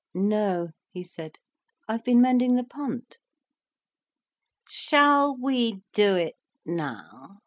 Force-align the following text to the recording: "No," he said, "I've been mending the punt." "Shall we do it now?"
"No," 0.15 0.69
he 0.89 1.03
said, 1.03 1.37
"I've 1.87 2.03
been 2.03 2.21
mending 2.21 2.55
the 2.55 2.63
punt." 2.63 3.19
"Shall 4.67 5.37
we 5.37 5.83
do 5.93 6.15
it 6.15 6.37
now?" 6.65 7.39